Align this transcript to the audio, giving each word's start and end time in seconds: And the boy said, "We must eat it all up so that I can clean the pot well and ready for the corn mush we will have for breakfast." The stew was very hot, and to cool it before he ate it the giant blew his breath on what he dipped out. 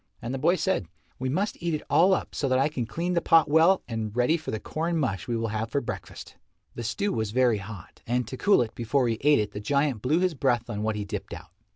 And 0.19 0.33
the 0.33 0.39
boy 0.39 0.55
said, 0.55 0.87
"We 1.19 1.29
must 1.29 1.61
eat 1.61 1.75
it 1.75 1.83
all 1.87 2.15
up 2.15 2.33
so 2.33 2.49
that 2.49 2.57
I 2.57 2.69
can 2.69 2.87
clean 2.87 3.13
the 3.13 3.21
pot 3.21 3.47
well 3.47 3.83
and 3.87 4.15
ready 4.15 4.35
for 4.35 4.49
the 4.49 4.59
corn 4.59 4.97
mush 4.97 5.27
we 5.27 5.37
will 5.37 5.49
have 5.49 5.69
for 5.69 5.79
breakfast." 5.79 6.37
The 6.73 6.81
stew 6.81 7.13
was 7.13 7.29
very 7.29 7.59
hot, 7.59 8.01
and 8.07 8.27
to 8.27 8.35
cool 8.35 8.63
it 8.63 8.73
before 8.73 9.07
he 9.07 9.19
ate 9.21 9.37
it 9.37 9.51
the 9.51 9.59
giant 9.59 10.01
blew 10.01 10.17
his 10.17 10.33
breath 10.33 10.71
on 10.71 10.81
what 10.81 10.95
he 10.95 11.05
dipped 11.05 11.35
out. 11.35 11.51